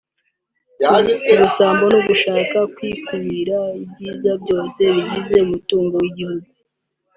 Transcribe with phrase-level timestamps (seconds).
[1.27, 6.49] ku busambo no gushaka kwikubira ibyiza byose bigize umutungo w’igihugu